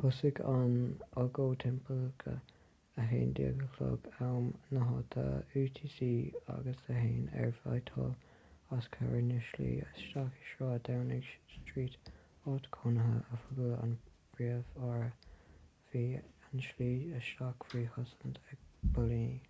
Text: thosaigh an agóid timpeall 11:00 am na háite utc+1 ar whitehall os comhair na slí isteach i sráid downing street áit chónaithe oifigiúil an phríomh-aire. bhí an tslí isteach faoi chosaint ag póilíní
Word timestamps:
thosaigh 0.00 0.40
an 0.54 0.72
agóid 1.22 1.62
timpeall 1.62 2.02
11:00 3.04 4.10
am 4.26 4.50
na 4.78 4.82
háite 4.88 5.22
utc+1 5.62 7.24
ar 7.44 7.56
whitehall 7.62 8.12
os 8.80 8.90
comhair 8.98 9.24
na 9.30 9.38
slí 9.48 9.70
isteach 9.86 10.34
i 10.44 10.46
sráid 10.50 10.84
downing 10.90 11.24
street 11.56 12.12
áit 12.54 12.70
chónaithe 12.78 13.26
oifigiúil 13.40 13.74
an 13.80 13.96
phríomh-aire. 14.36 15.10
bhí 15.94 16.06
an 16.20 16.64
tslí 16.68 16.94
isteach 17.24 17.34
faoi 17.42 17.86
chosaint 17.98 18.44
ag 18.46 18.72
póilíní 18.88 19.44